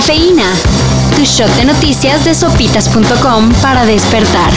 Cafeína. 0.00 0.50
Tu 1.14 1.24
shot 1.24 1.50
de 1.56 1.66
noticias 1.66 2.24
de 2.24 2.34
sopitas.com 2.34 3.52
para 3.60 3.84
despertar. 3.84 4.50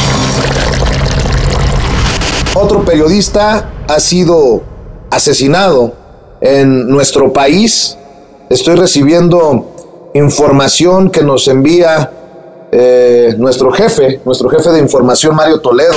Otro 2.56 2.86
periodista 2.86 3.70
ha 3.90 4.00
sido 4.00 4.64
asesinado 5.10 5.96
en 6.40 6.88
nuestro 6.88 7.34
país. 7.34 7.98
Estoy 8.50 8.76
recibiendo 8.76 10.12
información 10.14 11.10
que 11.10 11.24
nos 11.24 11.50
envía 11.50 12.10
eh, 12.76 13.36
nuestro 13.38 13.72
jefe, 13.72 14.20
nuestro 14.26 14.50
jefe 14.50 14.72
de 14.72 14.80
información, 14.80 15.36
Mario 15.36 15.60
Toledo. 15.60 15.94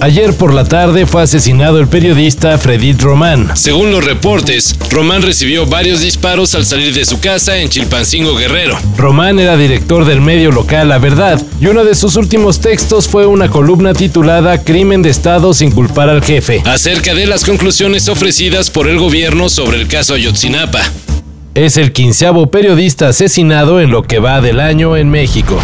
Ayer 0.00 0.34
por 0.34 0.52
la 0.52 0.64
tarde 0.64 1.06
fue 1.06 1.22
asesinado 1.22 1.78
el 1.78 1.86
periodista 1.86 2.58
Fredit 2.58 3.00
Román. 3.00 3.56
Según 3.56 3.92
los 3.92 4.04
reportes, 4.04 4.74
Román 4.90 5.22
recibió 5.22 5.66
varios 5.66 6.00
disparos 6.00 6.56
al 6.56 6.66
salir 6.66 6.92
de 6.94 7.04
su 7.04 7.20
casa 7.20 7.58
en 7.58 7.68
Chilpancingo 7.68 8.34
Guerrero. 8.34 8.76
Román 8.96 9.38
era 9.38 9.56
director 9.56 10.04
del 10.04 10.20
medio 10.20 10.50
local 10.50 10.88
La 10.88 10.98
Verdad 10.98 11.40
y 11.60 11.68
uno 11.68 11.84
de 11.84 11.94
sus 11.94 12.16
últimos 12.16 12.58
textos 12.60 13.06
fue 13.06 13.26
una 13.26 13.48
columna 13.48 13.94
titulada 13.94 14.64
Crimen 14.64 15.02
de 15.02 15.10
Estado 15.10 15.54
sin 15.54 15.70
culpar 15.70 16.08
al 16.08 16.24
jefe, 16.24 16.60
acerca 16.64 17.14
de 17.14 17.26
las 17.26 17.44
conclusiones 17.44 18.08
ofrecidas 18.08 18.70
por 18.70 18.88
el 18.88 18.98
gobierno 18.98 19.48
sobre 19.48 19.80
el 19.80 19.86
caso 19.86 20.14
Ayotzinapa. 20.14 20.80
Es 21.54 21.76
el 21.76 21.92
quinceavo 21.92 22.48
periodista 22.48 23.08
asesinado 23.08 23.80
en 23.80 23.90
lo 23.90 24.02
que 24.02 24.18
va 24.18 24.40
del 24.40 24.60
año 24.60 24.96
en 24.96 25.08
México. 25.08 25.58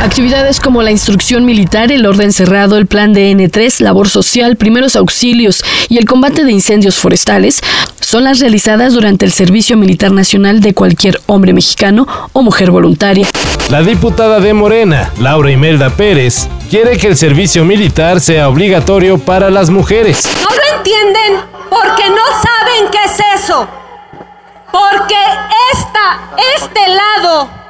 Actividades 0.00 0.60
como 0.60 0.82
la 0.82 0.90
instrucción 0.90 1.44
militar, 1.44 1.90
el 1.90 2.06
orden 2.06 2.32
cerrado, 2.32 2.76
el 2.76 2.86
plan 2.86 3.12
de 3.12 3.32
N3, 3.32 3.80
labor 3.80 4.08
social, 4.08 4.56
primeros 4.56 4.94
auxilios 4.94 5.64
y 5.88 5.96
el 5.96 6.04
combate 6.04 6.44
de 6.44 6.52
incendios 6.52 6.96
forestales 6.96 7.60
son 8.00 8.24
las 8.24 8.38
realizadas 8.38 8.92
durante 8.92 9.24
el 9.24 9.32
Servicio 9.32 9.76
Militar 9.76 10.12
Nacional 10.12 10.60
de 10.60 10.74
cualquier 10.74 11.20
hombre 11.26 11.52
mexicano 11.52 12.06
o 12.32 12.42
mujer 12.42 12.70
voluntaria. 12.70 13.26
La 13.70 13.82
diputada 13.82 14.38
de 14.38 14.52
Morena, 14.52 15.10
Laura 15.18 15.50
Imelda 15.50 15.90
Pérez, 15.90 16.46
quiere 16.70 16.98
que 16.98 17.08
el 17.08 17.16
servicio 17.16 17.64
militar 17.64 18.20
sea 18.20 18.48
obligatorio 18.48 19.18
para 19.18 19.50
las 19.50 19.70
mujeres. 19.70 20.28
No 20.42 20.48
lo 20.50 20.78
entienden 20.78 21.42
porque 21.68 22.08
no 22.10 22.24
saben 22.42 22.90
qué 22.92 22.98
es 23.06 23.42
eso. 23.42 23.66
Porque 24.70 25.16
esta, 25.72 26.20
este 26.54 26.80
lado 26.88 27.65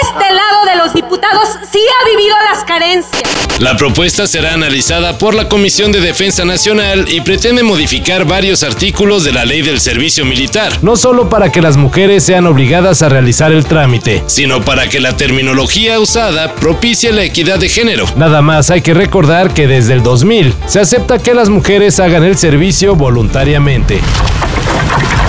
este 0.00 0.34
lado 0.34 0.64
de 0.66 0.76
los 0.76 0.94
diputados 0.94 1.48
sí 1.70 1.78
ha 1.78 2.08
vivido 2.08 2.34
las 2.52 2.64
carencias. 2.64 3.22
La 3.58 3.76
propuesta 3.76 4.26
será 4.26 4.54
analizada 4.54 5.18
por 5.18 5.34
la 5.34 5.48
Comisión 5.48 5.92
de 5.92 6.00
Defensa 6.00 6.46
Nacional 6.46 7.04
y 7.08 7.20
pretende 7.20 7.62
modificar 7.62 8.24
varios 8.24 8.62
artículos 8.62 9.22
de 9.22 9.32
la 9.32 9.44
ley 9.44 9.60
del 9.60 9.80
servicio 9.80 10.24
militar, 10.24 10.72
no 10.80 10.96
solo 10.96 11.28
para 11.28 11.52
que 11.52 11.60
las 11.60 11.76
mujeres 11.76 12.24
sean 12.24 12.46
obligadas 12.46 13.02
a 13.02 13.10
realizar 13.10 13.52
el 13.52 13.66
trámite, 13.66 14.24
sino 14.26 14.62
para 14.64 14.88
que 14.88 15.00
la 15.00 15.16
terminología 15.16 16.00
usada 16.00 16.54
propicie 16.54 17.12
la 17.12 17.22
equidad 17.22 17.58
de 17.58 17.68
género. 17.68 18.06
Nada 18.16 18.40
más 18.40 18.70
hay 18.70 18.80
que 18.80 18.94
recordar 18.94 19.52
que 19.52 19.66
desde 19.66 19.92
el 19.92 20.02
2000 20.02 20.54
se 20.66 20.80
acepta 20.80 21.18
que 21.18 21.34
las 21.34 21.50
mujeres 21.50 22.00
hagan 22.00 22.24
el 22.24 22.38
servicio 22.38 22.94
voluntariamente. 22.94 24.00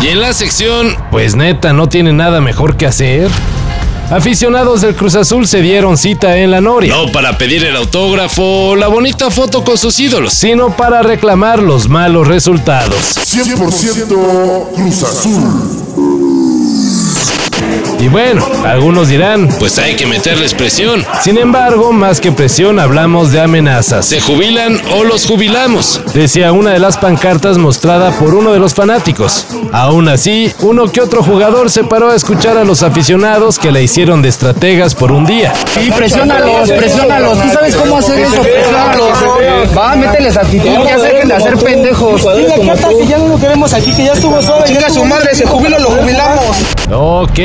Y 0.02 0.08
en 0.08 0.22
la 0.22 0.34
sección, 0.34 0.96
pues 1.12 1.36
neta, 1.36 1.74
no 1.74 1.88
tiene 1.90 2.14
nada 2.14 2.42
mejor 2.42 2.78
que 2.78 2.88
hacer. 2.88 3.30
Aficionados 4.12 4.82
del 4.82 4.94
Cruz 4.94 5.16
Azul 5.16 5.48
se 5.48 5.62
dieron 5.62 5.98
cita 5.98 6.38
en 6.38 6.52
la 6.52 6.60
Noria. 6.60 6.94
No 6.94 7.10
para 7.14 7.38
pedir 7.38 7.64
el 7.64 7.78
autógrafo 7.78 8.44
o 8.44 8.76
la 8.76 8.90
bonita 8.90 9.32
foto 9.32 9.64
con 9.64 9.78
sus 9.78 9.98
ídolos, 10.02 10.34
sino 10.34 10.76
para 10.76 11.02
reclamar 11.02 11.64
los 11.64 11.88
malos 11.88 12.28
resultados. 12.28 13.16
100% 13.16 14.72
Cruz 14.76 15.04
Azul. 15.04 15.82
Y 18.02 18.08
bueno, 18.08 18.44
algunos 18.66 19.10
dirán, 19.10 19.48
pues 19.60 19.78
hay 19.78 19.96
que 19.96 20.08
meterles 20.08 20.56
presión. 20.56 21.06
Sin 21.22 21.38
embargo, 21.38 21.92
más 21.92 22.20
que 22.20 22.32
presión, 22.32 22.80
hablamos 22.80 23.32
de 23.32 23.42
amenazas. 23.42 24.08
¿Se 24.08 24.20
jubilan 24.20 24.82
o 24.96 25.04
los 25.04 25.28
jubilamos? 25.28 26.02
Decía 26.16 26.52
una 26.52 26.72
de 26.72 26.80
las 26.80 26.98
pancartas 26.98 27.60
mostrada 27.60 28.10
por 28.18 28.34
uno 28.34 28.54
de 28.54 28.60
los 28.60 28.74
fanáticos. 28.74 29.46
Aún 29.72 30.08
así, 30.08 30.52
uno 30.62 30.92
que 30.92 31.00
otro 31.00 31.22
jugador 31.22 31.70
se 31.70 31.84
paró 31.84 32.10
a 32.10 32.16
escuchar 32.16 32.58
a 32.58 32.64
los 32.64 32.82
aficionados 32.82 33.60
que 33.60 33.72
le 33.72 33.84
hicieron 33.84 34.24
de 34.24 34.30
estrategas 34.30 34.96
por 34.96 35.12
un 35.12 35.28
día. 35.28 35.54
Y 35.80 35.92
presiónalos, 35.92 36.72
presiónalos. 36.72 37.40
¿Tú 37.40 37.50
sabes 37.54 37.76
cómo 37.76 37.98
hacer 37.98 38.20
eso? 38.20 38.42
Presiónalos. 38.42 39.78
Va, 39.78 39.96
mételes 39.96 40.38
actitud, 40.38 40.72
ya 40.84 40.98
dejen 40.98 41.28
de 41.28 41.36
hacer 41.36 41.56
pendejos. 41.58 42.24
Dile 42.36 42.56
que 42.56 43.06
ya 43.08 43.20
no 43.20 43.28
lo 43.28 43.38
queremos 43.40 43.72
aquí, 43.74 43.94
que 43.94 44.06
ya 44.06 44.14
estuvo 44.14 44.42
suave. 44.42 44.64
Chica 44.68 44.90
su 44.90 45.06
madre, 45.06 45.36
se 45.36 45.46
jubila, 45.46 45.78
lo 45.78 45.92
jubilamos. 45.92 46.58
Ok. 46.92 47.40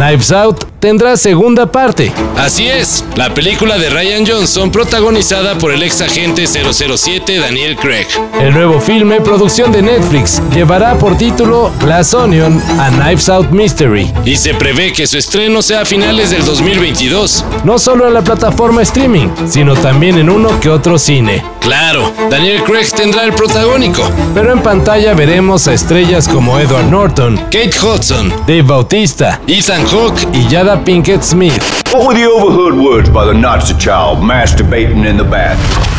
Knives 0.00 0.32
Out 0.32 0.64
tendrá 0.80 1.14
segunda 1.18 1.70
parte. 1.70 2.10
Así 2.38 2.66
es, 2.66 3.04
la 3.16 3.34
película 3.34 3.76
de 3.76 3.90
Ryan 3.90 4.26
Johnson 4.26 4.72
protagonizada 4.72 5.58
por 5.58 5.72
el 5.72 5.82
ex 5.82 6.00
agente 6.00 6.46
007 6.46 7.38
Daniel 7.38 7.76
Craig. 7.76 8.06
El 8.40 8.54
nuevo 8.54 8.80
filme, 8.80 9.20
producción 9.20 9.70
de 9.72 9.82
Netflix, 9.82 10.40
llevará 10.54 10.94
por 10.94 11.18
título 11.18 11.70
Glass 11.80 12.14
Onion 12.14 12.62
a 12.78 12.88
Knives 12.88 13.28
Out 13.28 13.50
Mystery 13.50 14.10
y 14.24 14.36
se 14.36 14.54
prevé 14.54 14.90
que 14.94 15.06
su 15.06 15.18
estreno 15.18 15.60
sea 15.60 15.82
a 15.82 15.84
finales 15.84 16.30
del 16.30 16.46
2022, 16.46 17.44
no 17.64 17.78
solo 17.78 18.08
en 18.08 18.14
la 18.14 18.22
plataforma 18.22 18.80
streaming, 18.80 19.28
sino 19.46 19.74
también 19.74 20.16
en 20.16 20.30
uno 20.30 20.58
que 20.60 20.70
otro 20.70 20.98
cine. 20.98 21.44
Claro, 21.60 22.10
Daniel 22.30 22.62
Craig 22.64 22.86
tendrá 22.96 23.24
el 23.24 23.34
protagónico, 23.34 24.02
pero 24.32 24.50
en 24.50 24.62
pantalla 24.62 25.12
veremos 25.12 25.68
a 25.68 25.74
estrellas 25.74 26.26
como 26.26 26.58
Edward 26.58 26.86
Norton, 26.86 27.36
Kate 27.50 27.74
Hudson, 27.82 28.30
Dave 28.46 28.62
Bautista, 28.62 29.40
Ethan 29.46 29.84
Hawke 29.92 30.24
y 30.32 30.46
Yada 30.48 30.76
Pinkett 30.76 31.24
Smith. 31.24 31.58
What 31.92 32.06
were 32.06 32.14
the 32.14 32.24
overheard 32.24 32.78
words 32.78 33.08
by 33.08 33.24
the 33.24 33.34
Nazi 33.34 33.74
child 33.76 34.18
masturbating 34.18 35.04
in 35.04 35.16
the 35.16 35.24
bath? 35.24 35.89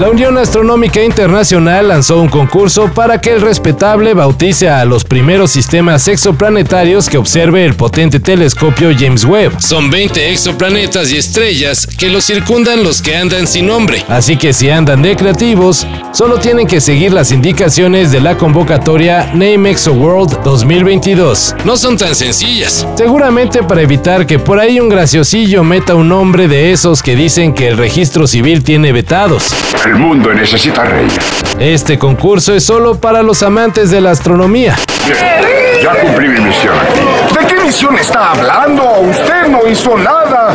La 0.00 0.08
Unión 0.08 0.38
Astronómica 0.38 1.04
Internacional 1.04 1.88
lanzó 1.88 2.22
un 2.22 2.28
concurso 2.28 2.90
para 2.94 3.20
que 3.20 3.32
el 3.32 3.42
respetable 3.42 4.14
bautice 4.14 4.70
a 4.70 4.82
los 4.86 5.04
primeros 5.04 5.50
sistemas 5.50 6.08
exoplanetarios 6.08 7.06
que 7.06 7.18
observe 7.18 7.66
el 7.66 7.74
potente 7.74 8.18
telescopio 8.18 8.92
James 8.98 9.26
Webb. 9.26 9.60
Son 9.60 9.90
20 9.90 10.30
exoplanetas 10.30 11.12
y 11.12 11.18
estrellas 11.18 11.86
que 11.86 12.08
los 12.08 12.24
circundan 12.24 12.82
los 12.82 13.02
que 13.02 13.14
andan 13.14 13.46
sin 13.46 13.66
nombre. 13.66 14.02
Así 14.08 14.38
que 14.38 14.54
si 14.54 14.70
andan 14.70 15.02
de 15.02 15.16
creativos, 15.16 15.86
solo 16.12 16.38
tienen 16.38 16.66
que 16.66 16.80
seguir 16.80 17.12
las 17.12 17.30
indicaciones 17.30 18.10
de 18.10 18.22
la 18.22 18.38
convocatoria 18.38 19.26
Name 19.34 19.74
World 19.86 20.42
2022. 20.44 21.56
No 21.66 21.76
son 21.76 21.98
tan 21.98 22.14
sencillas. 22.14 22.86
Seguramente 22.96 23.62
para 23.64 23.82
evitar 23.82 24.26
que 24.26 24.38
por 24.38 24.60
ahí 24.60 24.80
un 24.80 24.88
graciosillo 24.88 25.62
meta 25.62 25.94
un 25.94 26.08
nombre 26.08 26.48
de 26.48 26.72
esos 26.72 27.02
que 27.02 27.16
dicen 27.16 27.52
que 27.52 27.68
el 27.68 27.76
registro 27.76 28.26
civil 28.26 28.64
tiene 28.64 28.92
El 29.10 29.96
mundo 29.96 30.32
necesita 30.32 30.84
reyes. 30.84 31.18
Este 31.58 31.98
concurso 31.98 32.54
es 32.54 32.62
solo 32.62 32.94
para 32.94 33.24
los 33.24 33.42
amantes 33.42 33.90
de 33.90 34.00
la 34.00 34.12
astronomía. 34.12 34.76
Bien, 35.04 35.82
ya 35.82 36.00
cumplí 36.00 36.28
mi 36.28 36.38
misión 36.38 36.74
aquí. 36.78 37.00
¿De 37.40 37.46
qué 37.48 37.60
misión 37.60 37.98
está 37.98 38.30
hablando? 38.30 39.00
Usted 39.00 39.48
no 39.48 39.68
hizo 39.68 39.98
nada. 39.98 40.54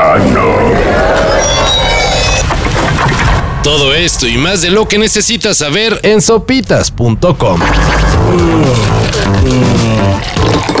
ah, 0.00 0.18
no. 0.32 0.58
Todo 3.64 3.94
esto 3.94 4.28
y 4.28 4.38
más 4.38 4.62
de 4.62 4.70
lo 4.70 4.86
que 4.86 4.98
necesitas 4.98 5.56
saber 5.56 5.98
en 6.04 6.22
sopitas.com. 6.22 7.60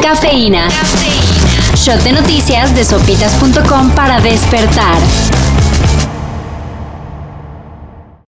Cafeína. 0.00 0.68
Shot 1.74 2.00
de 2.04 2.12
noticias 2.12 2.76
de 2.76 2.84
sopitas.com 2.84 3.90
para 3.90 4.20
despertar. 4.20 4.98